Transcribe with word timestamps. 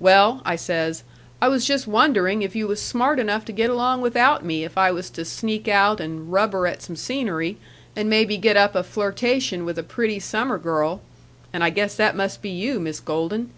'Well,' 0.00 0.42
I 0.44 0.56
says, 0.56 1.04
'I 1.40 1.46
was 1.50 1.64
just 1.64 1.86
wondering 1.86 2.42
if 2.42 2.56
you 2.56 2.66
was 2.66 2.82
smart 2.82 3.20
enough 3.20 3.44
to 3.44 3.52
get 3.52 3.70
along 3.70 4.00
without 4.00 4.44
me 4.44 4.64
if 4.64 4.76
I 4.76 4.90
was 4.90 5.08
to 5.10 5.24
sneak 5.24 5.68
out 5.68 6.00
and 6.00 6.32
rubber 6.32 6.66
at 6.66 6.82
some 6.82 6.96
scenery 6.96 7.58
and 7.94 8.10
maybe 8.10 8.38
get 8.38 8.56
up 8.56 8.74
a 8.74 8.82
flirtation 8.82 9.64
with 9.64 9.78
a 9.78 9.84
pretty 9.84 10.18
summer 10.18 10.58
girl' 10.58 11.00
and 11.52 11.62
I 11.62 11.70
guess 11.70 11.94
that 11.94 12.16
must 12.16 12.42
be 12.42 12.50
you, 12.50 12.80
Miss 12.80 12.98
Golden! 12.98 13.52